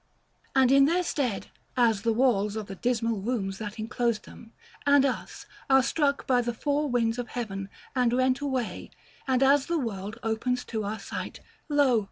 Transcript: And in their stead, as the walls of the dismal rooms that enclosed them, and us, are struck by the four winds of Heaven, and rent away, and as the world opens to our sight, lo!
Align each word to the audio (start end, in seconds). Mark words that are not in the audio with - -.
And 0.55 0.71
in 0.71 0.85
their 0.85 1.03
stead, 1.03 1.51
as 1.77 2.01
the 2.01 2.11
walls 2.11 2.55
of 2.55 2.65
the 2.65 2.73
dismal 2.73 3.21
rooms 3.21 3.59
that 3.59 3.77
enclosed 3.77 4.25
them, 4.25 4.51
and 4.83 5.05
us, 5.05 5.45
are 5.69 5.83
struck 5.83 6.25
by 6.25 6.41
the 6.41 6.55
four 6.55 6.89
winds 6.89 7.19
of 7.19 7.27
Heaven, 7.27 7.69
and 7.95 8.11
rent 8.11 8.39
away, 8.39 8.89
and 9.27 9.43
as 9.43 9.67
the 9.67 9.77
world 9.77 10.17
opens 10.23 10.65
to 10.65 10.83
our 10.85 10.97
sight, 10.97 11.41
lo! 11.69 11.99